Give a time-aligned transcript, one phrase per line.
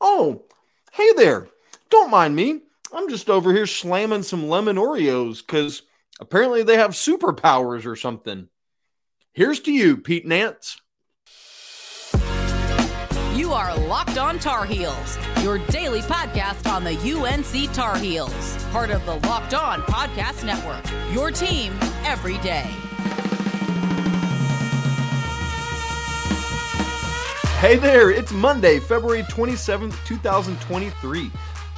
[0.00, 0.44] Oh,
[0.92, 1.48] hey there.
[1.90, 2.60] Don't mind me.
[2.92, 5.82] I'm just over here slamming some lemon Oreos because
[6.20, 8.48] apparently they have superpowers or something.
[9.32, 10.80] Here's to you, Pete Nance.
[13.34, 18.90] You are Locked On Tar Heels, your daily podcast on the UNC Tar Heels, part
[18.90, 20.84] of the Locked On Podcast Network.
[21.12, 21.72] Your team
[22.04, 22.68] every day.
[27.60, 31.30] Hey there, it's Monday, February 27th, 2023.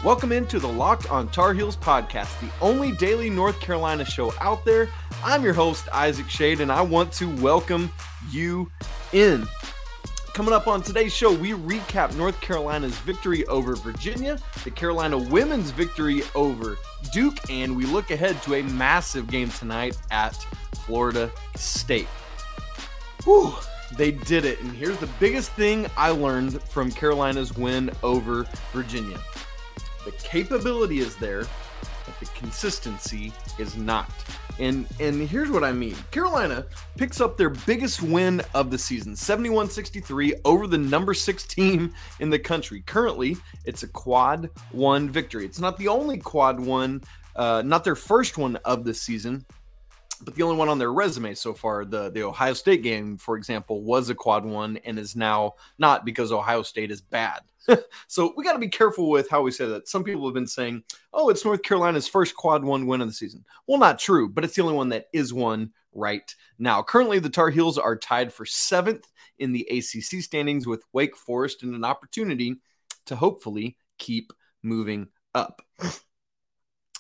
[0.05, 4.65] Welcome into the Locked on Tar Heels podcast, the only daily North Carolina show out
[4.65, 4.89] there.
[5.25, 7.91] I'm your host, Isaac Shade, and I want to welcome
[8.31, 8.71] you
[9.13, 9.45] in.
[10.35, 15.73] Coming up on today's show, we recap North Carolina's victory over Virginia, the Carolina women's
[15.73, 16.79] victory over
[17.13, 20.37] Duke, and we look ahead to a massive game tonight at
[20.87, 22.07] Florida State.
[23.25, 23.53] Whew
[23.97, 24.61] they did it.
[24.61, 29.19] And here's the biggest thing I learned from Carolina's win over Virginia
[30.05, 31.45] the capability is there,
[32.05, 34.11] but the consistency is not.
[34.59, 35.97] And and here's what I mean.
[36.11, 41.95] Carolina picks up their biggest win of the season, 71-63 over the number 6 team
[42.21, 42.83] in the country.
[42.83, 45.45] Currently, it's a quad 1 victory.
[45.45, 47.03] It's not the only quad 1
[47.37, 49.45] uh, not their first one of the season,
[50.25, 53.37] but the only one on their resume so far, the the Ohio State game, for
[53.37, 57.41] example, was a quad one and is now not because Ohio State is bad.
[58.09, 59.89] so we got to be careful with how we say that.
[59.89, 63.15] Some people have been saying, "Oh, it's North Carolina's first quad one win of the
[63.15, 66.83] season." Well, not true, but it's the only one that is one right now.
[66.83, 69.07] Currently, the Tar Heels are tied for seventh
[69.39, 72.57] in the ACC standings with Wake Forest and an opportunity
[73.07, 75.63] to hopefully keep moving up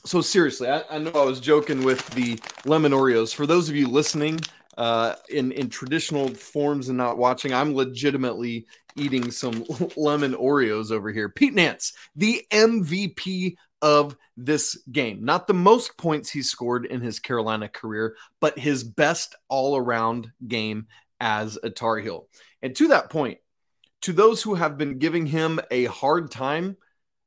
[0.04, 3.34] so seriously, I, I, know I was joking with the lemon Oreos.
[3.34, 4.40] For those of you listening
[4.76, 9.64] uh, in in traditional forms and not watching, I'm legitimately eating some
[9.96, 11.28] lemon Oreos over here.
[11.28, 17.18] Pete Nance, the MVP of this game, not the most points he scored in his
[17.18, 20.86] Carolina career, but his best all around game
[21.20, 22.26] as a Tar Heel.
[22.62, 23.38] And to that point,
[24.02, 26.76] to those who have been giving him a hard time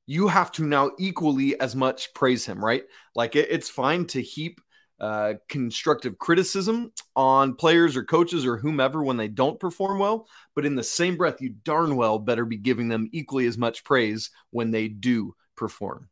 [0.08, 2.84] you have to now equally as much praise him, right?
[3.16, 4.62] Like it, it's fine to heap
[5.00, 10.66] uh, constructive criticism on players or coaches or whomever when they don't perform well, but
[10.66, 14.30] in the same breath, you darn well better be giving them equally as much praise
[14.52, 16.08] when they do perform.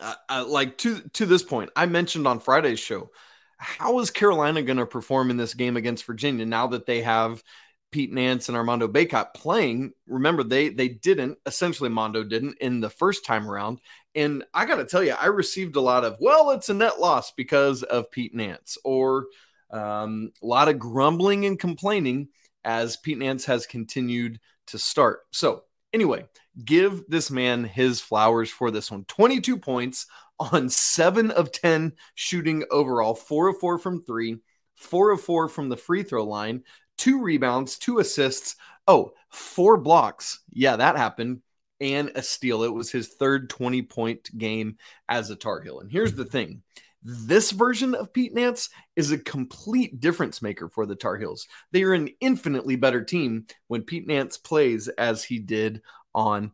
[0.00, 3.10] Uh, uh, like to to this point, I mentioned on Friday's show,
[3.56, 7.42] how is Carolina going to perform in this game against Virginia now that they have
[7.90, 9.92] Pete Nance and Armando Bacot playing.
[10.06, 13.80] Remember, they they didn't essentially Mondo didn't in the first time around.
[14.14, 17.00] And I got to tell you, I received a lot of well, it's a net
[17.00, 19.26] loss because of Pete Nance, or
[19.70, 22.28] um, a lot of grumbling and complaining
[22.64, 25.20] as Pete Nance has continued to start.
[25.32, 25.62] So
[25.92, 26.26] anyway,
[26.64, 29.04] give this man his flowers for this one.
[29.04, 30.06] 22 points
[30.38, 34.38] on seven of 10 shooting overall, four of four from three,
[34.76, 36.62] four of four from the free throw line,
[36.98, 38.56] two rebounds, two assists.
[38.86, 40.40] Oh, four blocks.
[40.50, 41.40] Yeah, that happened.
[41.80, 42.64] And a steal.
[42.64, 44.76] It was his third 20 point game
[45.08, 45.80] as a Tar Heel.
[45.80, 46.62] And here's the thing
[47.04, 51.46] this version of Pete Nance is a complete difference maker for the Tar Heels.
[51.70, 55.82] They are an infinitely better team when Pete Nance plays as he did
[56.14, 56.52] on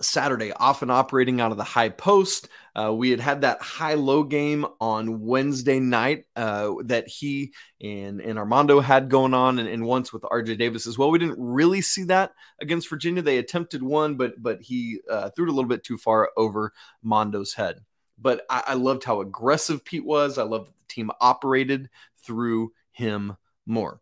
[0.00, 2.48] Saturday, often operating out of the high post.
[2.74, 8.20] Uh, we had had that high low game on Wednesday night uh, that he and,
[8.20, 11.10] and Armando had going on, and, and, once with RJ Davis as well.
[11.10, 13.22] We didn't really see that against Virginia.
[13.22, 16.72] They attempted one, but but he uh, threw it a little bit too far over
[17.02, 17.80] Mondo's head.
[18.18, 20.38] But I, I loved how aggressive Pete was.
[20.38, 21.90] I loved that the team operated
[22.24, 24.00] through him more.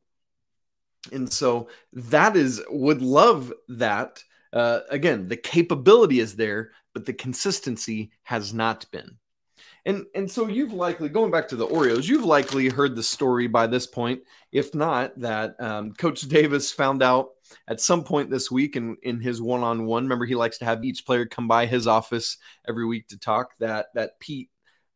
[1.10, 4.22] And so that is would love that
[4.52, 9.16] uh, again, the capability is there, but the consistency has not been.
[9.84, 13.48] And and so you've likely going back to the Oreos, you've likely heard the story
[13.48, 14.22] by this point.
[14.52, 17.30] If not, that um, Coach Davis found out
[17.66, 20.04] at some point this week in in his one on one.
[20.04, 22.38] Remember, he likes to have each player come by his office
[22.68, 23.58] every week to talk.
[23.58, 24.50] That that Pete,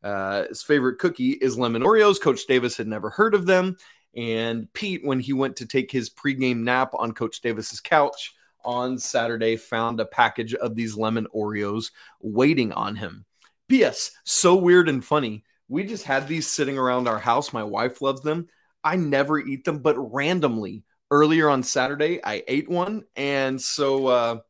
[0.05, 2.20] uh, his favorite cookie is lemon Oreos.
[2.20, 3.76] Coach Davis had never heard of them,
[4.14, 8.36] and Pete, when he went to take his pregame nap on Coach Davis's couch
[8.66, 11.90] on Saturday found a package of these lemon Oreos
[12.20, 13.24] waiting on him.
[13.68, 14.10] P.S.
[14.24, 15.44] So weird and funny.
[15.68, 17.52] We just had these sitting around our house.
[17.52, 18.48] My wife loves them.
[18.84, 23.04] I never eat them, but randomly earlier on Saturday, I ate one.
[23.16, 24.40] And so uh,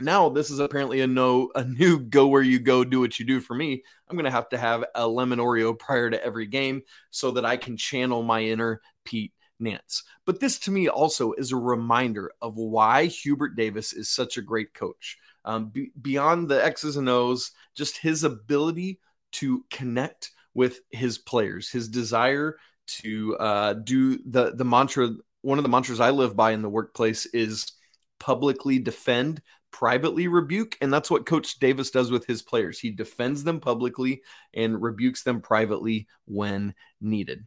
[0.00, 3.24] now this is apparently a no a new go where you go do what you
[3.24, 6.82] do for me i'm to have to have a lemon oreo prior to every game
[7.10, 9.32] so that i can channel my inner pete
[9.64, 10.04] Nance.
[10.24, 14.42] But this to me also is a reminder of why Hubert Davis is such a
[14.42, 15.18] great coach.
[15.44, 19.00] Um, be, beyond the X's and O's, just his ability
[19.32, 22.56] to connect with his players, his desire
[22.86, 25.10] to uh, do the the mantra.
[25.42, 27.72] One of the mantras I live by in the workplace is
[28.18, 32.78] publicly defend, privately rebuke, and that's what Coach Davis does with his players.
[32.78, 34.22] He defends them publicly
[34.54, 37.44] and rebukes them privately when needed.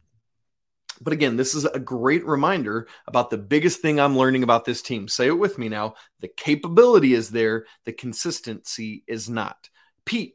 [1.00, 4.82] But again, this is a great reminder about the biggest thing I'm learning about this
[4.82, 5.08] team.
[5.08, 5.94] Say it with me now.
[6.20, 9.68] The capability is there, the consistency is not.
[10.04, 10.34] Pete,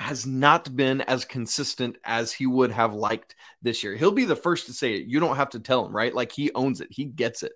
[0.00, 3.96] has not been as consistent as he would have liked this year.
[3.96, 5.06] He'll be the first to say it.
[5.06, 6.14] You don't have to tell him, right?
[6.14, 6.88] Like he owns it.
[6.90, 7.52] He gets it.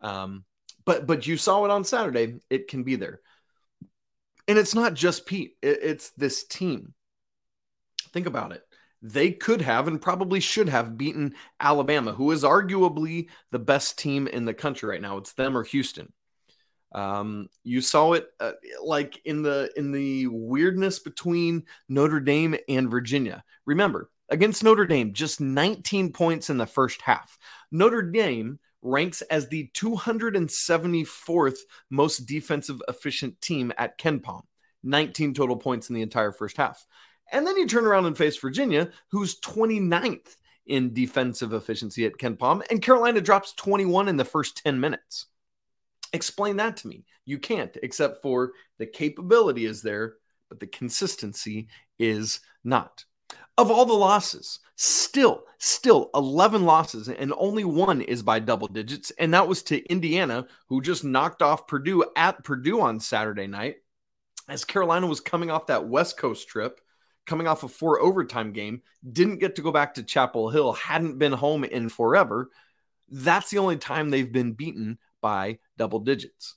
[0.00, 0.44] Um,
[0.84, 2.36] but but you saw it on Saturday.
[2.48, 3.20] It can be there.
[4.46, 5.56] And it's not just Pete.
[5.62, 6.94] It, it's this team.
[8.12, 8.62] Think about it.
[9.06, 14.26] They could have and probably should have beaten Alabama, who is arguably the best team
[14.26, 15.18] in the country right now.
[15.18, 16.10] It's them or Houston.
[16.92, 18.52] Um, you saw it uh,
[18.82, 23.44] like in the in the weirdness between Notre Dame and Virginia.
[23.66, 27.36] Remember, against Notre Dame, just 19 points in the first half.
[27.70, 31.58] Notre Dame ranks as the 274th
[31.90, 34.44] most defensive efficient team at KenPom.
[34.82, 36.86] 19 total points in the entire first half.
[37.32, 40.36] And then you turn around and face Virginia, who's 29th
[40.66, 45.26] in defensive efficiency at KenPom, and Carolina drops 21 in the first 10 minutes.
[46.12, 47.04] Explain that to me.
[47.24, 50.14] You can't, except for the capability is there,
[50.48, 51.68] but the consistency
[51.98, 53.04] is not.
[53.56, 59.12] Of all the losses, still, still 11 losses, and only one is by double digits.
[59.18, 63.76] And that was to Indiana, who just knocked off Purdue at Purdue on Saturday night.
[64.48, 66.80] As Carolina was coming off that West Coast trip,
[67.26, 71.18] coming off a four overtime game, didn't get to go back to Chapel Hill, hadn't
[71.18, 72.50] been home in forever.
[73.08, 76.56] That's the only time they've been beaten by double digits.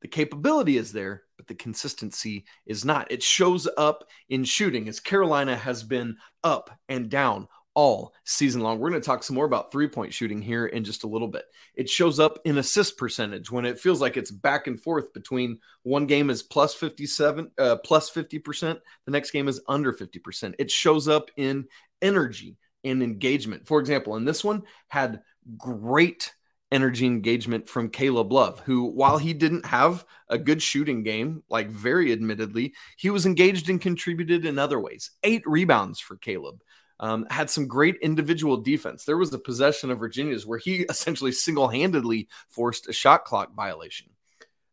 [0.00, 3.10] The capability is there, but the consistency is not.
[3.10, 7.48] It shows up in shooting as Carolina has been up and down
[7.78, 8.80] all season long.
[8.80, 11.28] We're going to talk some more about three point shooting here in just a little
[11.28, 11.44] bit.
[11.76, 15.60] It shows up in assist percentage when it feels like it's back and forth between
[15.84, 20.56] one game is plus 57, uh, plus 50%, the next game is under 50%.
[20.58, 21.66] It shows up in
[22.02, 23.68] energy and engagement.
[23.68, 25.20] For example, in this one, had
[25.56, 26.34] great
[26.72, 31.68] energy engagement from Caleb Love, who, while he didn't have a good shooting game, like
[31.68, 35.12] very admittedly, he was engaged and contributed in other ways.
[35.22, 36.60] Eight rebounds for Caleb.
[37.00, 39.04] Um, had some great individual defense.
[39.04, 43.54] There was a possession of Virginia's where he essentially single handedly forced a shot clock
[43.54, 44.08] violation.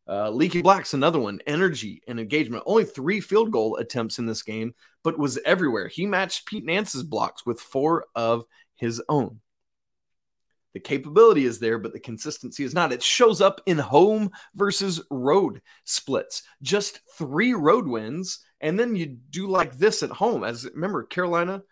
[0.08, 1.40] Uh, Leaky Black's another one.
[1.48, 2.64] Energy and engagement.
[2.66, 4.74] Only three field goal attempts in this game,
[5.04, 5.88] but was everywhere.
[5.88, 8.46] He matched Pete Nance's blocks with four of
[8.76, 9.40] his own.
[10.74, 12.92] The capability is there, but the consistency is not.
[12.92, 16.44] It shows up in home versus road splits.
[16.62, 20.44] Just three road wins, and then you do like this at home.
[20.44, 21.64] As remember, Carolina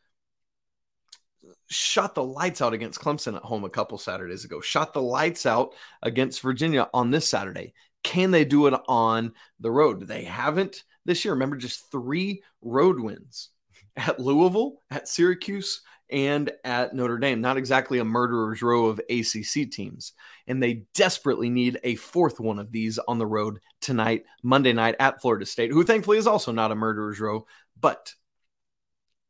[1.70, 4.62] shot the lights out against Clemson at home a couple Saturdays ago.
[4.62, 7.74] Shot the lights out against Virginia on this Saturday.
[8.04, 10.08] Can they do it on the road?
[10.08, 11.34] They haven't this year.
[11.34, 13.50] Remember, just three road wins
[13.96, 17.42] at Louisville, at Syracuse, and at Notre Dame.
[17.42, 20.14] Not exactly a murderer's row of ACC teams.
[20.48, 24.96] And they desperately need a fourth one of these on the road tonight, Monday night
[25.00, 27.46] at Florida State, who thankfully is also not a murderer's row.
[27.80, 28.14] But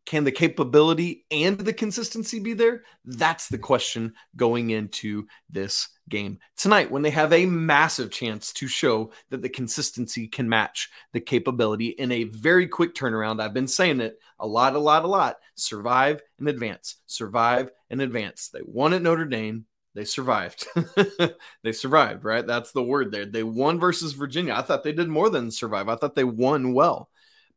[0.05, 2.83] can the capability and the consistency be there?
[3.05, 8.67] That's the question going into this game tonight when they have a massive chance to
[8.67, 13.39] show that the consistency can match the capability in a very quick turnaround.
[13.39, 15.37] I've been saying it a lot, a lot, a lot.
[15.55, 18.49] Survive and advance, survive and advance.
[18.49, 19.65] They won at Notre Dame.
[19.95, 20.67] They survived.
[21.63, 22.45] they survived, right?
[22.45, 23.25] That's the word there.
[23.25, 24.55] They won versus Virginia.
[24.55, 25.87] I thought they did more than survive.
[25.87, 27.09] I thought they won well.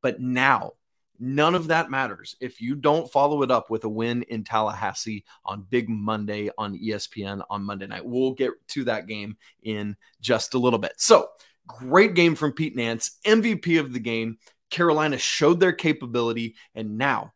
[0.03, 0.73] But now
[1.19, 5.25] None of that matters if you don't follow it up with a win in Tallahassee
[5.45, 8.05] on Big Monday on ESPN on Monday night.
[8.05, 10.93] We'll get to that game in just a little bit.
[10.99, 11.29] So,
[11.67, 14.39] great game from Pete Nance, MVP of the game.
[14.71, 17.33] Carolina showed their capability, and now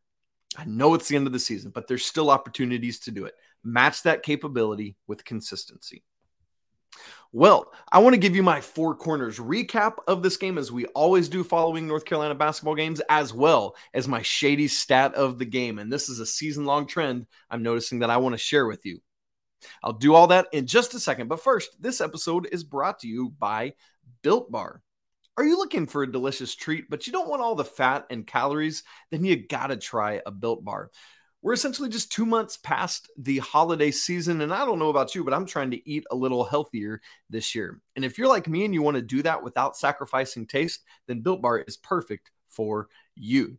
[0.56, 3.34] I know it's the end of the season, but there's still opportunities to do it.
[3.62, 6.02] Match that capability with consistency.
[7.32, 10.86] Well, I want to give you my four corners recap of this game as we
[10.86, 15.44] always do following North Carolina basketball games, as well as my shady stat of the
[15.44, 15.78] game.
[15.78, 18.84] And this is a season long trend I'm noticing that I want to share with
[18.84, 19.00] you.
[19.82, 21.28] I'll do all that in just a second.
[21.28, 23.74] But first, this episode is brought to you by
[24.22, 24.82] Built Bar.
[25.36, 28.26] Are you looking for a delicious treat, but you don't want all the fat and
[28.26, 28.82] calories?
[29.10, 30.90] Then you got to try a Built Bar.
[31.42, 34.42] We're essentially just two months past the holiday season.
[34.42, 37.54] And I don't know about you, but I'm trying to eat a little healthier this
[37.54, 37.80] year.
[37.96, 41.20] And if you're like me and you want to do that without sacrificing taste, then
[41.20, 43.58] Built Bar is perfect for you.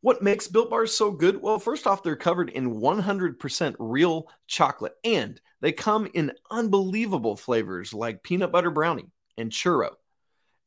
[0.00, 1.40] What makes Built Bars so good?
[1.40, 7.94] Well, first off, they're covered in 100% real chocolate and they come in unbelievable flavors
[7.94, 9.90] like peanut butter brownie and churro.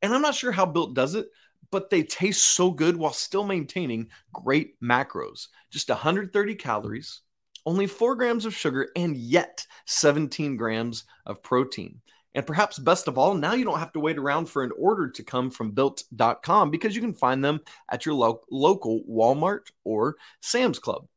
[0.01, 1.27] And I'm not sure how Built does it,
[1.71, 5.47] but they taste so good while still maintaining great macros.
[5.71, 7.21] Just 130 calories,
[7.65, 12.01] only 4 grams of sugar, and yet 17 grams of protein.
[12.35, 15.09] And perhaps best of all, now you don't have to wait around for an order
[15.09, 17.59] to come from built.com because you can find them
[17.91, 21.07] at your lo- local Walmart or Sam's Club.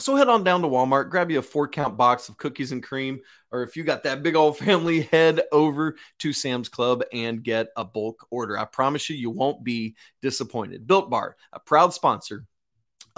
[0.00, 2.82] So head on down to Walmart, grab you a four count box of cookies and
[2.82, 7.42] cream, or if you got that big old family, head over to Sam's Club and
[7.42, 8.56] get a bulk order.
[8.56, 10.86] I promise you, you won't be disappointed.
[10.86, 12.44] Built Bar, a proud sponsor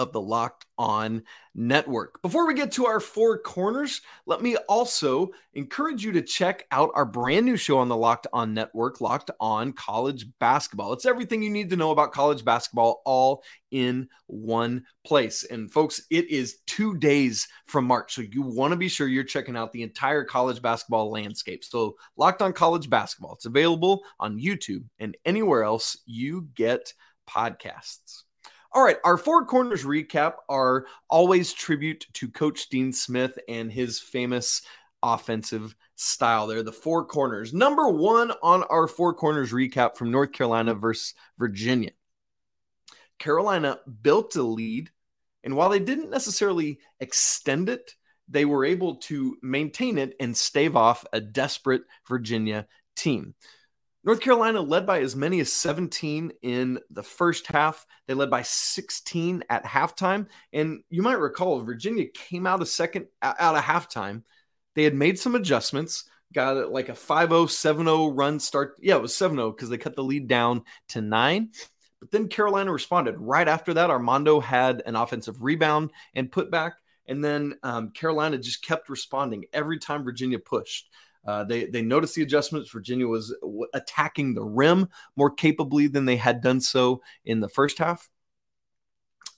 [0.01, 1.23] of the Locked On
[1.55, 2.23] Network.
[2.23, 6.91] Before we get to our four corners, let me also encourage you to check out
[6.95, 10.95] our brand new show on the Locked On Network, Locked On College Basketball.
[10.95, 15.45] It's everything you need to know about college basketball all in one place.
[15.45, 18.15] And folks, it is two days from March.
[18.15, 21.63] So you want to be sure you're checking out the entire college basketball landscape.
[21.63, 26.95] So, Locked On College Basketball, it's available on YouTube and anywhere else you get
[27.29, 28.23] podcasts.
[28.73, 33.99] All right, our four corners recap are always tribute to Coach Dean Smith and his
[33.99, 34.63] famous
[35.03, 36.47] offensive style.
[36.47, 37.53] They're the four corners.
[37.53, 41.91] Number one on our four corners recap from North Carolina versus Virginia.
[43.19, 44.91] Carolina built a lead,
[45.43, 47.97] and while they didn't necessarily extend it,
[48.29, 53.35] they were able to maintain it and stave off a desperate Virginia team.
[54.03, 57.85] North Carolina led by as many as 17 in the first half.
[58.07, 60.27] They led by 16 at halftime.
[60.53, 64.23] And you might recall Virginia came out a second out of halftime.
[64.75, 68.77] They had made some adjustments, got like a 5-0, 7-0 run start.
[68.81, 71.51] Yeah, it was 7-0 because they cut the lead down to nine.
[72.01, 73.17] But then Carolina responded.
[73.19, 76.75] Right after that, Armando had an offensive rebound and put back.
[77.07, 80.89] And then um, Carolina just kept responding every time Virginia pushed.
[81.25, 82.71] Uh, they they noticed the adjustments.
[82.71, 83.35] Virginia was
[83.75, 88.09] attacking the rim more capably than they had done so in the first half.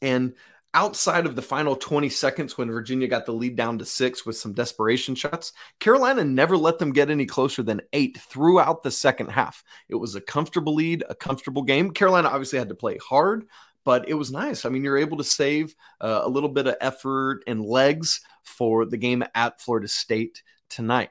[0.01, 0.35] And
[0.75, 4.37] outside of the final 20 seconds when Virginia got the lead down to six with
[4.37, 9.29] some desperation shots, Carolina never let them get any closer than eight throughout the second
[9.29, 9.63] half.
[9.89, 11.91] It was a comfortable lead, a comfortable game.
[11.91, 13.47] Carolina obviously had to play hard,
[13.85, 14.65] but it was nice.
[14.65, 18.87] I mean, you're able to save uh, a little bit of effort and legs for
[18.87, 21.11] the game at Florida State tonight.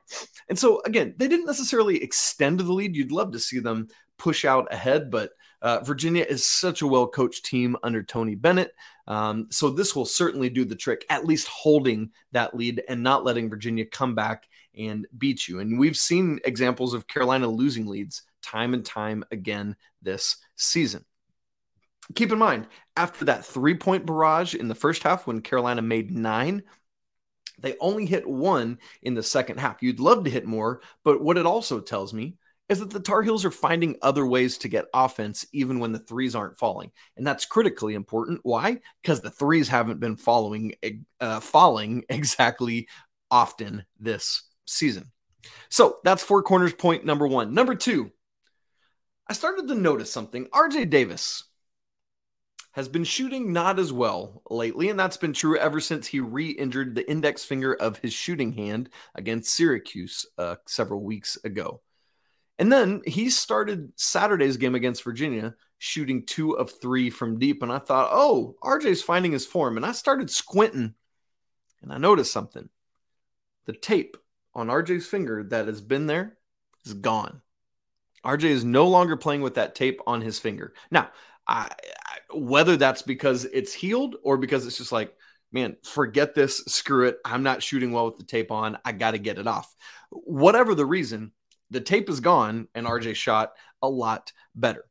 [0.50, 2.96] And so, again, they didn't necessarily extend the lead.
[2.96, 3.88] You'd love to see them
[4.18, 8.74] push out ahead, but uh, Virginia is such a well coached team under Tony Bennett.
[9.08, 13.24] Um, so, this will certainly do the trick, at least holding that lead and not
[13.24, 15.60] letting Virginia come back and beat you.
[15.60, 21.06] And we've seen examples of Carolina losing leads time and time again this season.
[22.16, 26.12] Keep in mind, after that three point barrage in the first half, when Carolina made
[26.12, 26.64] nine,
[27.62, 29.82] they only hit one in the second half.
[29.82, 32.36] You'd love to hit more, but what it also tells me
[32.72, 36.00] is that the Tar Heels are finding other ways to get offense even when the
[36.00, 36.92] threes aren't falling.
[37.18, 38.40] And that's critically important.
[38.44, 38.80] Why?
[39.02, 40.76] Because the threes haven't been following
[41.20, 42.88] uh, falling exactly
[43.30, 45.12] often this season.
[45.70, 47.54] So that's four corners point number 1.
[47.54, 48.10] Number 2.
[49.28, 50.46] I started to notice something.
[50.48, 51.44] RJ Davis
[52.74, 56.50] has been shooting not as well lately, and that's been true ever since he re
[56.50, 61.82] injured the index finger of his shooting hand against Syracuse uh, several weeks ago.
[62.60, 67.64] And then he started Saturday's game against Virginia shooting two of three from deep.
[67.64, 69.78] And I thought, oh, RJ's finding his form.
[69.78, 70.94] And I started squinting
[71.82, 72.70] and I noticed something.
[73.66, 74.16] The tape
[74.54, 76.38] on RJ's finger that has been there
[76.86, 77.42] is gone.
[78.24, 80.74] RJ is no longer playing with that tape on his finger.
[80.92, 81.10] Now,
[81.48, 81.68] I,
[82.01, 82.01] I,
[82.34, 85.14] whether that's because it's healed or because it's just like,
[85.52, 87.18] man, forget this, screw it.
[87.26, 88.78] I'm not shooting well with the tape on.
[88.86, 89.76] I got to get it off.
[90.10, 91.32] Whatever the reason,
[91.70, 94.86] the tape is gone and RJ shot a lot better.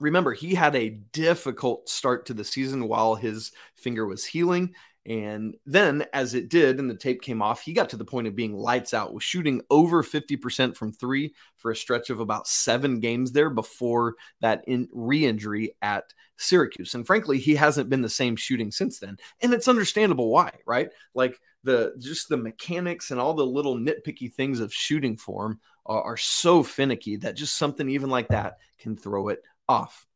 [0.00, 4.74] Remember, he had a difficult start to the season while his finger was healing.
[5.04, 8.28] And then, as it did, and the tape came off, he got to the point
[8.28, 12.46] of being lights out, was shooting over 50% from three for a stretch of about
[12.46, 16.04] seven games there before that in re injury at
[16.36, 16.94] Syracuse.
[16.94, 19.16] And frankly, he hasn't been the same shooting since then.
[19.40, 20.90] And it's understandable why, right?
[21.14, 26.02] Like the just the mechanics and all the little nitpicky things of shooting form are,
[26.02, 30.06] are so finicky that just something even like that can throw it off.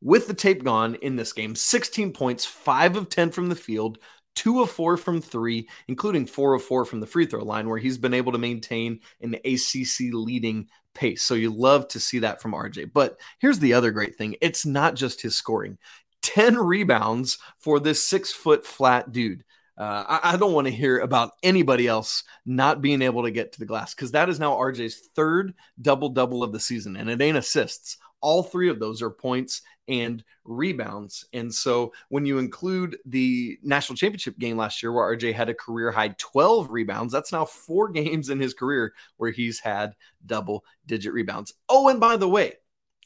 [0.00, 3.98] With the tape gone in this game 16 points, 5 of 10 from the field,
[4.36, 7.78] 2 of 4 from 3, including 4 of 4 from the free throw line, where
[7.78, 11.22] he's been able to maintain an ACC leading pace.
[11.22, 12.92] So you love to see that from RJ.
[12.92, 15.78] But here's the other great thing it's not just his scoring
[16.22, 19.44] 10 rebounds for this six foot flat dude.
[19.78, 23.52] Uh, I, I, don't want to hear about anybody else not being able to get
[23.52, 27.10] to the glass because that is now RJ's third double double of the season, and
[27.10, 27.98] it ain't assists.
[28.22, 31.26] All three of those are points and rebounds.
[31.32, 35.54] And so when you include the national championship game last year, where RJ had a
[35.54, 40.64] career high 12 rebounds, that's now four games in his career where he's had double
[40.86, 41.54] digit rebounds.
[41.68, 42.54] Oh, and by the way,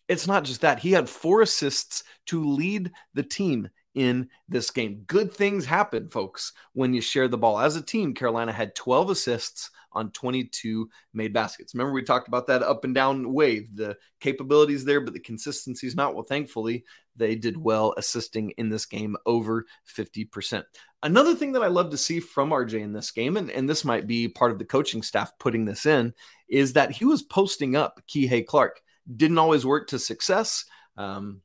[0.09, 0.81] it's not just that.
[0.81, 5.05] He had four assists to lead the team in this game.
[5.07, 7.59] Good things happen, folks, when you share the ball.
[7.59, 11.75] As a team, Carolina had 12 assists on 22 made baskets.
[11.75, 15.87] Remember, we talked about that up and down wave, the capabilities there, but the consistency
[15.87, 16.15] is not.
[16.15, 16.85] Well, thankfully,
[17.17, 19.67] they did well assisting in this game over
[19.97, 20.65] 50%.
[21.03, 23.85] Another thing that I love to see from RJ in this game, and, and this
[23.85, 26.15] might be part of the coaching staff putting this in,
[26.49, 28.81] is that he was posting up Kihei Clark.
[29.17, 30.65] Didn't always work to success.
[30.97, 31.41] Um,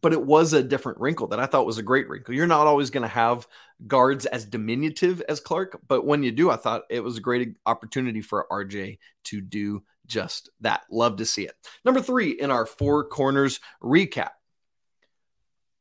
[0.00, 2.34] but it was a different wrinkle that I thought was a great wrinkle.
[2.34, 3.46] You're not always going to have
[3.86, 7.56] guards as diminutive as Clark, but when you do, I thought it was a great
[7.66, 10.82] opportunity for RJ to do just that.
[10.90, 11.54] Love to see it.
[11.84, 14.30] Number three in our four corners recap.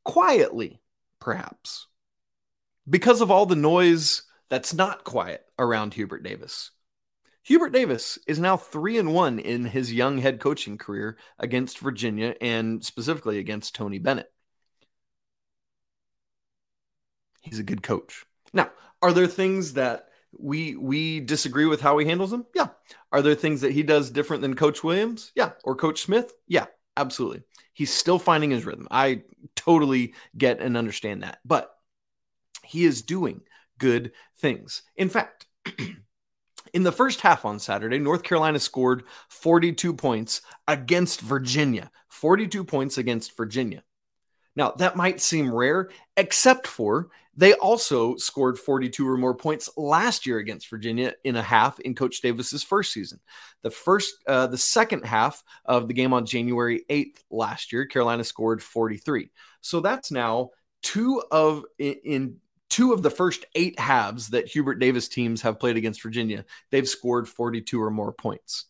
[0.05, 0.81] Quietly,
[1.19, 1.87] perhaps,
[2.89, 6.71] because of all the noise that's not quiet around Hubert Davis.
[7.43, 12.35] Hubert Davis is now three and one in his young head coaching career against Virginia
[12.41, 14.31] and specifically against Tony Bennett.
[17.41, 18.25] He's a good coach.
[18.53, 18.69] Now,
[19.01, 22.45] are there things that we we disagree with how he handles them?
[22.53, 22.67] Yeah.
[23.11, 25.31] Are there things that he does different than Coach Williams?
[25.35, 25.51] Yeah.
[25.63, 26.33] Or Coach Smith?
[26.47, 26.65] Yeah,
[26.97, 27.43] absolutely.
[27.73, 28.87] He's still finding his rhythm.
[28.91, 29.23] I
[29.55, 31.39] totally get and understand that.
[31.45, 31.73] But
[32.63, 33.41] he is doing
[33.79, 34.83] good things.
[34.95, 35.47] In fact,
[36.79, 41.91] In the first half on Saturday, North Carolina scored 42 points against Virginia.
[42.07, 43.83] 42 points against Virginia.
[44.55, 50.25] Now, that might seem rare, except for they also scored 42 or more points last
[50.25, 53.19] year against Virginia in a half in Coach Davis's first season.
[53.61, 58.23] The first, uh, the second half of the game on January 8th last year, Carolina
[58.23, 59.31] scored 43.
[59.59, 62.35] So that's now two of in, in
[62.69, 66.87] two of the first eight halves that Hubert Davis teams have played against Virginia, they've
[66.87, 68.65] scored 42 or more points.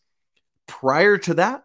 [0.66, 1.64] Prior to that,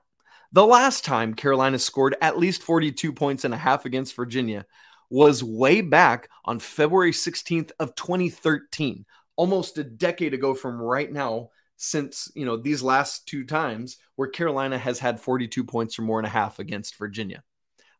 [0.51, 4.65] the last time Carolina scored at least 42 points and a half against Virginia
[5.09, 11.49] was way back on February 16th of 2013, almost a decade ago from right now
[11.77, 16.19] since, you know, these last two times where Carolina has had 42 points or more
[16.19, 17.43] and a half against Virginia.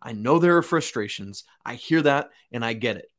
[0.01, 1.43] I know there are frustrations.
[1.65, 3.09] I hear that and I get it.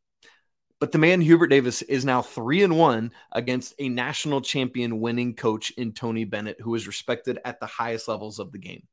[0.79, 5.35] But the man Hubert Davis is now three and one against a national champion winning
[5.35, 8.87] coach in Tony Bennett, who is respected at the highest levels of the game.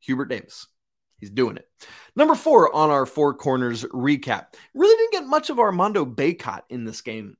[0.00, 0.66] Hubert Davis.
[1.18, 1.68] He's doing it.
[2.16, 4.46] Number four on our four corners recap.
[4.74, 7.36] Really didn't get much of Armando Bacot in this game.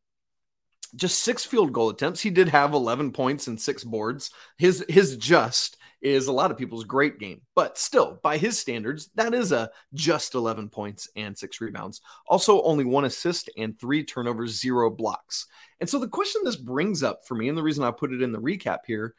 [0.95, 2.21] Just six field goal attempts.
[2.21, 4.31] He did have 11 points and six boards.
[4.57, 7.41] His his just is a lot of people's great game.
[7.57, 12.03] But still, by his standards, that is a just 11 points and six rebounds.
[12.29, 15.47] Also, only one assist and three turnovers, zero blocks.
[15.81, 18.21] And so the question this brings up for me, and the reason I put it
[18.21, 19.15] in the recap here,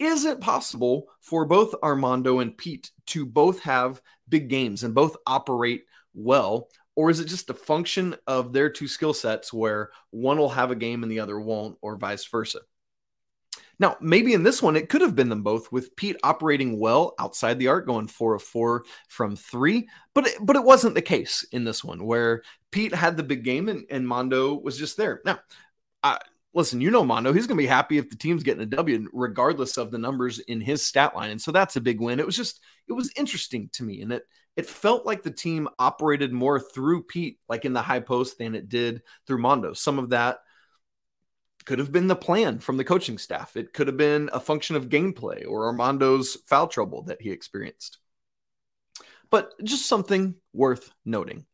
[0.00, 5.16] is it possible for both Armando and Pete to both have big games and both
[5.26, 6.68] operate well?
[6.96, 10.72] Or is it just a function of their two skill sets where one will have
[10.72, 12.60] a game and the other won't, or vice versa?
[13.78, 17.14] Now, maybe in this one, it could have been them both, with Pete operating well
[17.18, 19.88] outside the arc, going four of four from three.
[20.14, 23.44] But it, but it wasn't the case in this one, where Pete had the big
[23.44, 25.20] game and, and Mondo was just there.
[25.24, 25.40] Now,
[26.02, 26.18] I,
[26.52, 29.08] listen, you know Mondo, he's going to be happy if the team's getting a W,
[29.12, 31.30] regardless of the numbers in his stat line.
[31.30, 32.20] And so that's a big win.
[32.20, 34.02] It was just, it was interesting to me.
[34.02, 34.22] And it,
[34.56, 38.54] it felt like the team operated more through Pete, like in the high post, than
[38.54, 39.72] it did through Mondo.
[39.72, 40.38] Some of that
[41.64, 43.56] could have been the plan from the coaching staff.
[43.56, 47.98] It could have been a function of gameplay or Armando's foul trouble that he experienced.
[49.30, 51.46] But just something worth noting.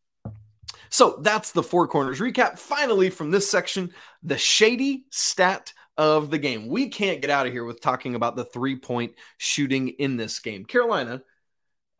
[0.90, 2.58] So that's the four corners recap.
[2.58, 3.92] Finally, from this section,
[4.22, 6.66] the shady stat of the game.
[6.66, 10.38] We can't get out of here with talking about the three point shooting in this
[10.40, 10.64] game.
[10.64, 11.22] Carolina,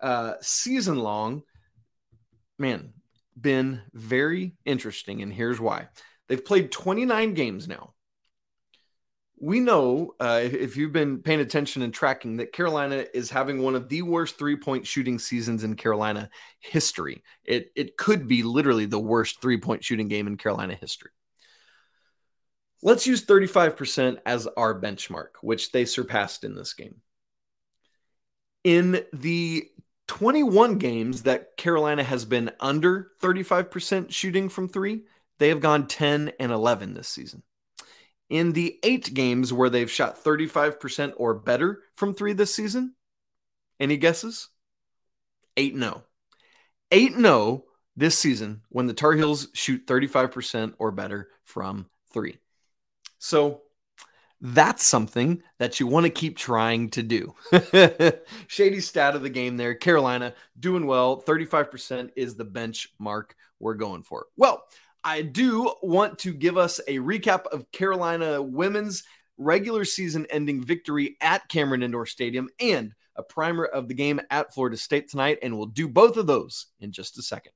[0.00, 1.42] uh, season long,
[2.58, 2.94] man,
[3.38, 5.22] been very interesting.
[5.22, 5.88] And here's why
[6.28, 7.94] they've played 29 games now
[9.40, 13.74] we know uh, if you've been paying attention and tracking that Carolina is having one
[13.74, 17.22] of the worst three point shooting seasons in Carolina history.
[17.44, 21.11] It, it could be literally the worst three point shooting game in Carolina history.
[22.83, 26.96] Let's use 35% as our benchmark, which they surpassed in this game.
[28.62, 29.68] In the
[30.09, 35.03] 21 games that Carolina has been under 35% shooting from three,
[35.38, 37.42] they have gone 10 and 11 this season.
[38.30, 42.94] In the eight games where they've shot 35% or better from three this season,
[43.78, 44.48] any guesses?
[45.56, 46.04] 8 0.
[46.92, 47.64] 8 0
[47.96, 52.38] this season when the Tar Heels shoot 35% or better from three.
[53.18, 53.62] So
[54.40, 57.34] that's something that you want to keep trying to do.
[58.46, 59.74] Shady stat of the game there.
[59.74, 61.20] Carolina doing well.
[61.22, 64.26] 35% is the benchmark we're going for.
[64.36, 64.64] Well,
[65.02, 69.02] I do want to give us a recap of Carolina women's
[69.38, 74.52] regular season ending victory at Cameron Indoor Stadium and a primer of the game at
[74.52, 75.38] Florida State tonight.
[75.42, 77.52] And we'll do both of those in just a second.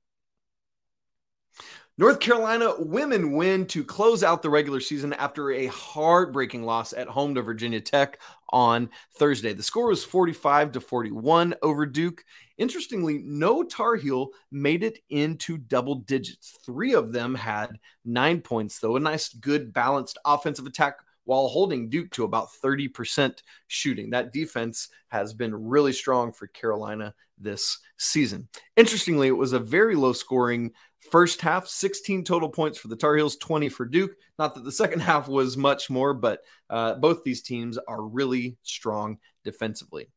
[1.97, 7.07] North Carolina women win to close out the regular season after a heartbreaking loss at
[7.07, 9.53] home to Virginia Tech on Thursday.
[9.53, 12.25] The score was 45 to 41 over Duke.
[12.59, 16.59] Interestingly, no Tar Heel made it into double digits.
[16.67, 18.97] Three of them had nine points, though.
[18.97, 24.11] A nice, good, balanced offensive attack while holding Duke to about 30% shooting.
[24.11, 28.49] That defense has been really strong for Carolina this season.
[28.77, 30.73] Interestingly, it was a very low scoring
[31.11, 34.13] First half, 16 total points for the Tar Heels, 20 for Duke.
[34.39, 36.41] Not that the second half was much more, but
[36.71, 40.09] uh, both these teams are really strong defensively.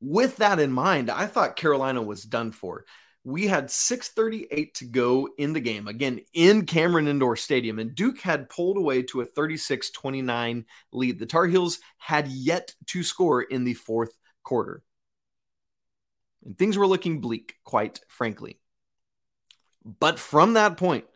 [0.00, 2.84] With that in mind, I thought Carolina was done for.
[3.24, 8.20] We had 6:38 to go in the game, again in Cameron Indoor Stadium, and Duke
[8.20, 11.18] had pulled away to a 36-29 lead.
[11.18, 14.82] The Tar Heels had yet to score in the fourth quarter.
[16.44, 18.60] And things were looking bleak, quite frankly.
[20.00, 21.06] But from that point,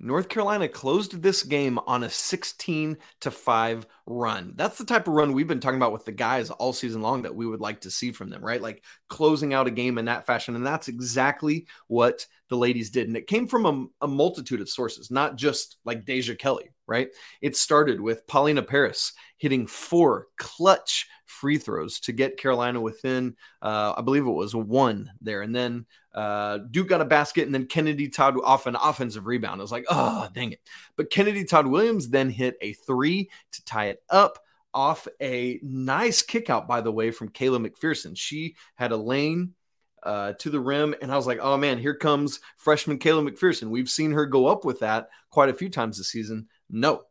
[0.00, 4.52] North Carolina closed this game on a 16 to 5 run.
[4.56, 7.22] That's the type of run we've been talking about with the guys all season long
[7.22, 8.62] that we would like to see from them, right?
[8.62, 10.54] Like closing out a game in that fashion.
[10.54, 13.08] And that's exactly what the ladies did.
[13.08, 17.08] And it came from a, a multitude of sources, not just like Deja Kelly, right?
[17.42, 23.94] It started with Paulina Paris hitting four clutch free throws to get Carolina within, uh,
[23.96, 25.42] I believe it was one there.
[25.42, 29.60] And then uh, Duke got a basket, and then Kennedy Todd off an offensive rebound.
[29.60, 30.60] I was like, oh, dang it.
[30.96, 34.38] But Kennedy Todd Williams then hit a three to tie it up
[34.74, 38.16] off a nice kick out, by the way, from Kayla McPherson.
[38.16, 39.54] She had a lane
[40.02, 40.94] uh, to the rim.
[41.02, 43.70] And I was like, oh man, here comes freshman Kayla McPherson.
[43.70, 46.48] We've seen her go up with that quite a few times this season.
[46.70, 47.02] No,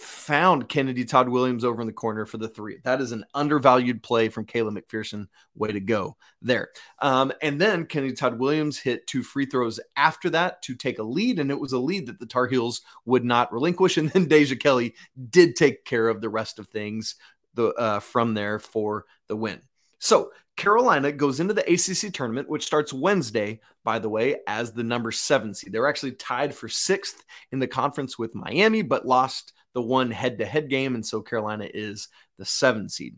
[0.00, 2.78] found Kennedy Todd Williams over in the corner for the three.
[2.84, 5.28] That is an undervalued play from Kayla McPherson.
[5.54, 6.68] Way to go there.
[7.00, 11.02] Um, and then Kennedy Todd Williams hit two free throws after that to take a
[11.02, 13.96] lead, and it was a lead that the Tar Heels would not relinquish.
[14.00, 14.94] And then Deja Kelly
[15.28, 17.16] did take care of the rest of things
[17.54, 19.60] the, uh, from there for the win.
[19.98, 24.82] So Carolina goes into the ACC tournament, which starts Wednesday, by the way, as the
[24.82, 25.72] number seven seed.
[25.72, 30.38] They're actually tied for sixth in the conference with Miami, but lost the one head
[30.38, 30.94] to head game.
[30.94, 33.16] And so Carolina is the seven seed.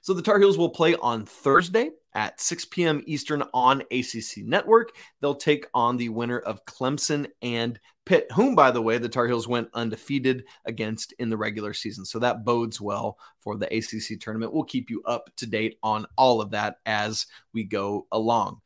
[0.00, 3.02] So the Tar Heels will play on Thursday at 6 p.m.
[3.06, 4.92] Eastern on ACC Network.
[5.20, 9.26] They'll take on the winner of Clemson and Pitt, whom, by the way, the Tar
[9.26, 12.04] Heels went undefeated against in the regular season.
[12.04, 14.52] So that bodes well for the ACC tournament.
[14.52, 18.60] We'll keep you up to date on all of that as we go along.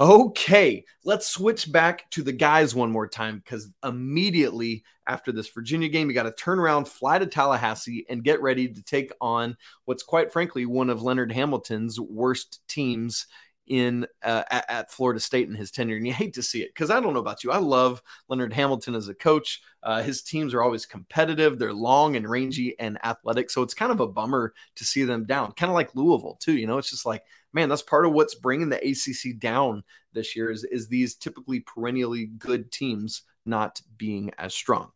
[0.00, 5.88] Okay, let's switch back to the guys one more time because immediately after this Virginia
[5.88, 9.56] game, you got to turn around, fly to Tallahassee, and get ready to take on
[9.86, 13.26] what's quite frankly one of Leonard Hamilton's worst teams
[13.68, 16.74] in uh, at, at, Florida State in his tenure, and you hate to see it
[16.74, 17.50] because I don't know about you.
[17.50, 19.60] I love Leonard Hamilton as a coach.
[19.82, 21.58] Uh, his teams are always competitive.
[21.58, 25.24] They're long and rangy and athletic, so it's kind of a bummer to see them
[25.24, 25.52] down.
[25.52, 26.56] Kind of like Louisville too.
[26.56, 30.36] You know, it's just like man, that's part of what's bringing the ACC down this
[30.36, 34.90] year is is these typically perennially good teams not being as strong.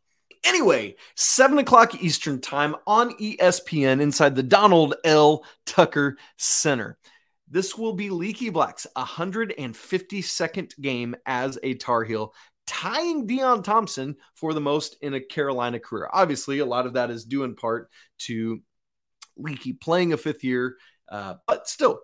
[0.45, 5.45] Anyway, 7 o'clock Eastern Time on ESPN inside the Donald L.
[5.67, 6.99] Tucker Center.
[7.53, 12.33] This will be Leaky Black's 152nd game as a Tar Heel,
[12.67, 16.09] tying Deon Thompson for the most in a Carolina career.
[16.11, 18.63] Obviously, a lot of that is due in part to
[19.37, 20.79] Leaky playing a fifth year,
[21.11, 22.01] uh, but still,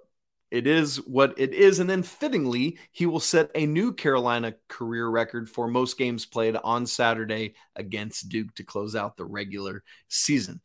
[0.50, 1.78] it is what it is.
[1.78, 6.56] And then fittingly, he will set a new Carolina career record for most games played
[6.56, 10.60] on Saturday against Duke to close out the regular season.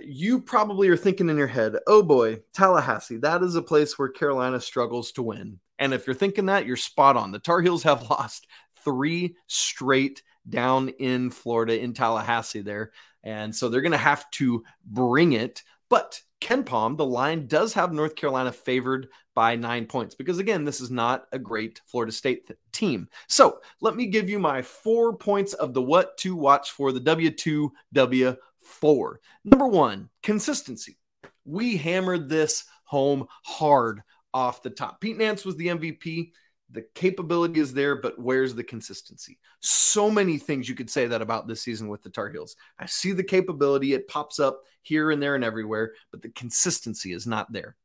[0.00, 4.08] You probably are thinking in your head, oh boy, Tallahassee, that is a place where
[4.08, 5.58] Carolina struggles to win.
[5.78, 7.32] And if you're thinking that, you're spot on.
[7.32, 8.46] The Tar Heels have lost
[8.84, 12.92] three straight down in Florida, in Tallahassee there.
[13.22, 15.62] And so they're going to have to bring it.
[15.88, 20.80] But KenPom, the line does have North Carolina favored by nine points because, again, this
[20.80, 23.08] is not a great Florida State th- team.
[23.28, 27.00] So let me give you my four points of the what to watch for the
[27.00, 27.70] W2,
[28.62, 29.16] W4.
[29.44, 30.98] Number one, consistency.
[31.44, 35.00] We hammered this home hard off the top.
[35.00, 36.32] Pete Nance was the MVP.
[36.70, 39.38] The capability is there, but where's the consistency?
[39.60, 42.56] So many things you could say that about this season with the Tar Heels.
[42.78, 47.12] I see the capability, it pops up here and there and everywhere, but the consistency
[47.12, 47.76] is not there.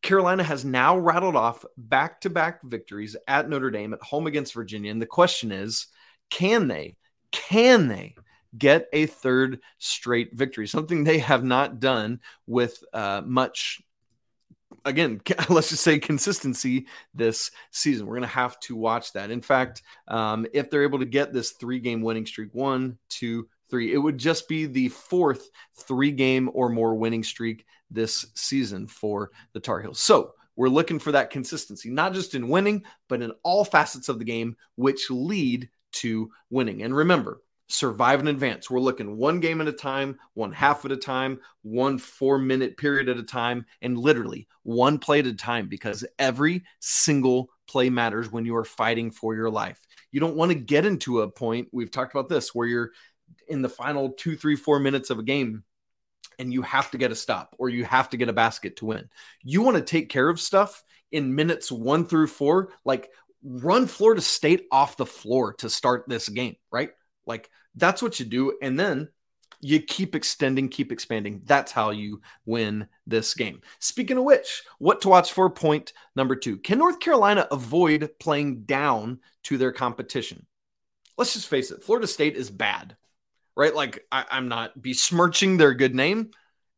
[0.00, 4.54] Carolina has now rattled off back to back victories at Notre Dame, at home against
[4.54, 4.92] Virginia.
[4.92, 5.88] And the question is
[6.30, 6.96] can they,
[7.32, 8.14] can they
[8.56, 10.66] get a third straight victory?
[10.66, 13.82] Something they have not done with uh, much
[14.84, 18.06] again, let's just say consistency this season.
[18.06, 19.30] We're going to have to watch that.
[19.30, 23.48] In fact, um, if they're able to get this three game winning streak, one, two,
[23.70, 28.86] three, it would just be the fourth three game or more winning streak this season
[28.86, 30.00] for the Tar Heels.
[30.00, 34.18] So we're looking for that consistency, not just in winning, but in all facets of
[34.18, 36.82] the game, which lead to winning.
[36.82, 38.70] And remember, survive in advance.
[38.70, 42.76] We're looking one game at a time, one half at a time, one four minute
[42.76, 47.90] period at a time, and literally one play at a time because every single play
[47.90, 49.86] matters when you are fighting for your life.
[50.12, 52.90] You don't want to get into a point, we've talked about this, where you're
[53.48, 55.64] in the final two, three, four minutes of a game
[56.38, 58.86] and you have to get a stop or you have to get a basket to
[58.86, 59.08] win.
[59.42, 63.10] You want to take care of stuff in minutes one through four, like
[63.42, 66.90] run Florida State off the floor to start this game, right?
[67.26, 68.58] Like that's what you do.
[68.62, 69.08] And then
[69.60, 71.40] you keep extending, keep expanding.
[71.44, 73.62] That's how you win this game.
[73.78, 76.58] Speaking of which, what to watch for point number two.
[76.58, 80.46] Can North Carolina avoid playing down to their competition?
[81.16, 82.96] Let's just face it, Florida State is bad,
[83.56, 83.74] right?
[83.74, 86.32] Like, I, am not besmirching their good name,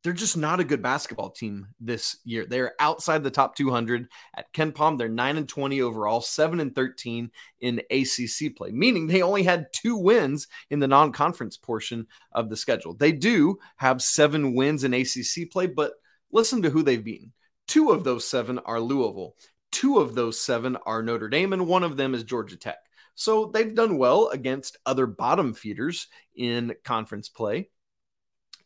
[0.06, 2.46] they're just not a good basketball team this year.
[2.46, 4.98] They're outside the top 200 at KenPom.
[4.98, 9.66] They're 9 and 20 overall, 7 and 13 in ACC play, meaning they only had
[9.72, 12.94] two wins in the non conference portion of the schedule.
[12.94, 15.94] They do have seven wins in ACC play, but
[16.30, 17.32] listen to who they've beaten.
[17.66, 19.34] Two of those seven are Louisville,
[19.72, 22.78] two of those seven are Notre Dame, and one of them is Georgia Tech.
[23.16, 27.70] So they've done well against other bottom feeders in conference play.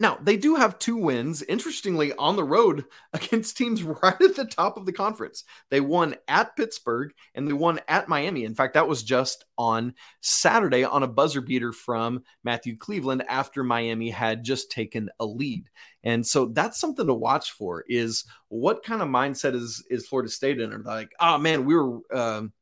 [0.00, 4.46] Now, they do have two wins, interestingly, on the road against teams right at the
[4.46, 5.44] top of the conference.
[5.68, 8.44] They won at Pittsburgh and they won at Miami.
[8.44, 13.62] In fact, that was just on Saturday on a buzzer beater from Matthew Cleveland after
[13.62, 15.68] Miami had just taken a lead.
[16.02, 20.30] And so that's something to watch for is what kind of mindset is is Florida
[20.30, 20.72] State in?
[20.72, 22.54] Are like, oh man, we were um,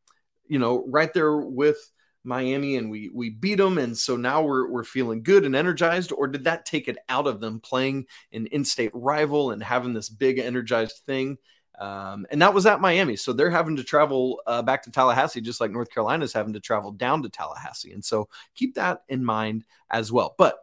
[0.48, 1.78] you know, right there with
[2.24, 6.12] Miami and we we beat them and so now we're we're feeling good and energized.
[6.12, 10.08] Or did that take it out of them playing an in-state rival and having this
[10.08, 11.38] big energized thing?
[11.78, 13.14] Um, and that was at Miami.
[13.14, 16.54] So they're having to travel uh, back to Tallahassee just like North Carolina is having
[16.54, 17.92] to travel down to Tallahassee.
[17.92, 20.34] And so keep that in mind as well.
[20.36, 20.58] But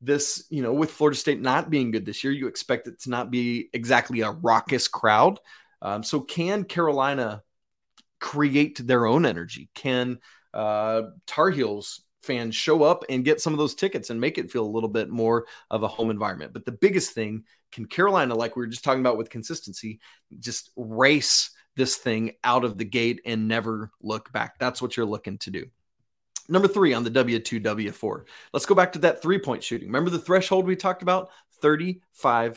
[0.00, 3.10] this you know with Florida State not being good this year you expect it to
[3.10, 5.38] not be exactly a raucous crowd.
[5.80, 7.42] Um, so can Carolina
[8.20, 9.68] create their own energy?
[9.74, 10.18] Can
[10.54, 14.50] uh, Tar Heels fans show up and get some of those tickets and make it
[14.50, 16.52] feel a little bit more of a home environment.
[16.52, 20.00] But the biggest thing can Carolina, like we were just talking about with consistency,
[20.38, 24.58] just race this thing out of the gate and never look back.
[24.58, 25.66] That's what you're looking to do.
[26.48, 28.24] Number three on the W2, W4.
[28.52, 29.88] Let's go back to that three point shooting.
[29.88, 31.30] Remember the threshold we talked about?
[31.62, 32.48] 35%.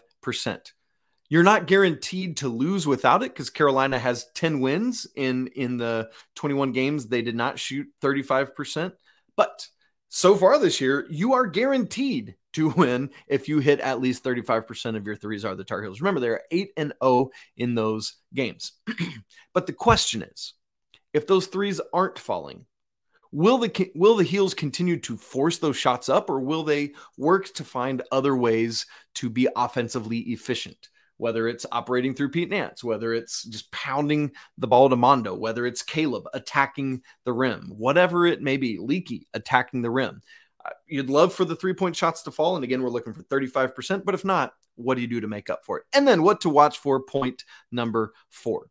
[1.30, 6.10] You're not guaranteed to lose without it because Carolina has 10 wins in in the
[6.36, 8.94] 21 games they did not shoot 35%.
[9.36, 9.68] But
[10.10, 14.96] so far this year, you are guaranteed to win if you hit at least 35%
[14.96, 16.02] of your threes are the Tar Heels.
[16.02, 18.74] Remember, they're 8 and 0 in those games.
[19.54, 20.54] but the question is,
[21.14, 22.66] if those threes aren't falling,
[23.32, 27.54] will the will the heels continue to force those shots up or will they work
[27.56, 28.86] to find other ways
[29.16, 30.90] to be offensively efficient?
[31.18, 35.66] Whether it's operating through Pete Nance, whether it's just pounding the ball to Mondo, whether
[35.66, 40.22] it's Caleb attacking the rim, whatever it may be, Leaky attacking the rim.
[40.66, 42.56] Uh, you'd love for the three point shots to fall.
[42.56, 45.50] And again, we're looking for 35%, but if not, what do you do to make
[45.50, 45.86] up for it?
[45.94, 48.70] And then what to watch for point number four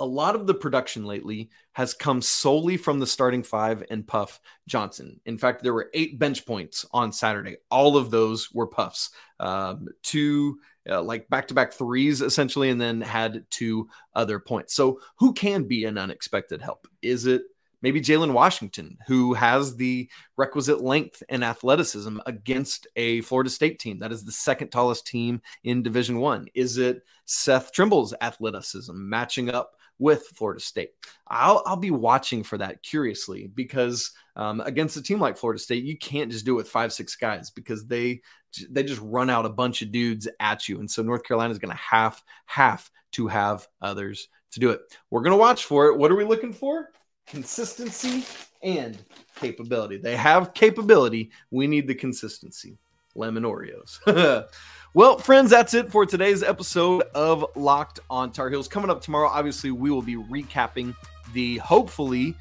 [0.00, 4.40] a lot of the production lately has come solely from the starting five and Puff
[4.66, 5.20] Johnson.
[5.26, 7.58] In fact, there were eight bench points on Saturday.
[7.70, 9.10] All of those were Puffs.
[9.38, 14.74] Um, two uh, like back to back threes essentially, and then had two other points.
[14.74, 16.86] So, who can be an unexpected help?
[17.02, 17.42] Is it
[17.82, 23.98] maybe Jalen Washington, who has the requisite length and athleticism against a Florida State team
[23.98, 26.46] that is the second tallest team in Division One?
[26.54, 30.90] Is it Seth Trimble's athleticism matching up with Florida State.
[31.28, 35.84] I'll, I'll be watching for that curiously because um, against a team like Florida State,
[35.84, 38.22] you can't just do it with five, six guys because they
[38.68, 40.80] they just run out a bunch of dudes at you.
[40.80, 44.80] And so North Carolina is going to have have to have others to do it.
[45.10, 45.96] We're going to watch for it.
[45.96, 46.90] What are we looking for?
[47.26, 48.24] Consistency
[48.62, 48.98] and
[49.36, 49.98] capability.
[49.98, 51.30] They have capability.
[51.52, 52.76] We need the consistency.
[53.14, 53.98] Lemon Oreos.
[54.92, 58.66] Well, friends, that's it for today's episode of Locked on Tar Heels.
[58.66, 60.96] Coming up tomorrow, obviously, we will be recapping
[61.32, 62.34] the hopefully,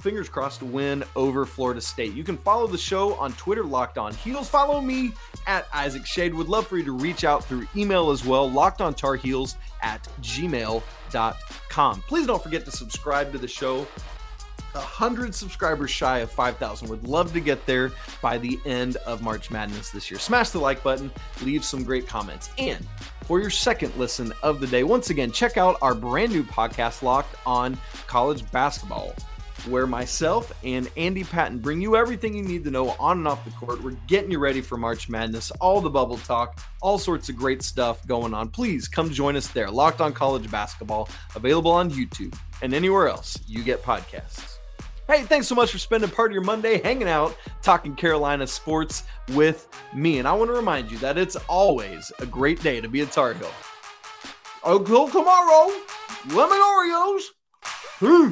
[0.00, 2.12] fingers crossed, win over Florida State.
[2.12, 4.48] You can follow the show on Twitter, Locked on Heels.
[4.48, 5.12] Follow me
[5.46, 6.34] at Isaac Schade.
[6.34, 9.54] Would love for you to reach out through email as well, locked on Tar Heels
[9.80, 12.02] at gmail.com.
[12.08, 13.86] Please don't forget to subscribe to the show
[14.72, 16.88] 100 subscribers shy of 5,000.
[16.88, 20.18] Would love to get there by the end of March Madness this year.
[20.18, 21.10] Smash the like button,
[21.42, 22.50] leave some great comments.
[22.58, 22.86] And
[23.24, 27.02] for your second listen of the day, once again, check out our brand new podcast,
[27.02, 29.14] Locked on College Basketball,
[29.68, 33.44] where myself and Andy Patton bring you everything you need to know on and off
[33.44, 33.82] the court.
[33.82, 37.62] We're getting you ready for March Madness, all the bubble talk, all sorts of great
[37.62, 38.48] stuff going on.
[38.48, 39.70] Please come join us there.
[39.70, 44.51] Locked on College Basketball, available on YouTube and anywhere else you get podcasts.
[45.12, 49.02] Hey, thanks so much for spending part of your Monday hanging out, talking Carolina sports
[49.34, 50.18] with me.
[50.18, 53.06] And I want to remind you that it's always a great day to be a
[53.06, 53.50] Tar Heel.
[54.64, 55.70] Until tomorrow,
[56.28, 57.24] lemon Oreos.
[58.00, 58.30] Hmm.